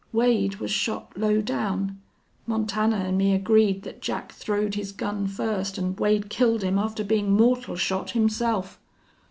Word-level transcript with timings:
Wade 0.11 0.55
was 0.55 0.71
shot 0.71 1.15
low 1.15 1.41
down.... 1.43 2.01
Montana 2.47 2.95
an' 2.95 3.17
me 3.17 3.35
agreed 3.35 3.83
thet 3.83 4.01
Jack 4.01 4.31
throwed 4.31 4.73
his 4.73 4.91
gun 4.91 5.27
first 5.27 5.77
an' 5.77 5.95
Wade 5.95 6.27
killed 6.27 6.63
him 6.63 6.79
after 6.79 7.03
bein' 7.03 7.29
mortal 7.29 7.75
shot 7.75 8.09
himself." 8.09 8.79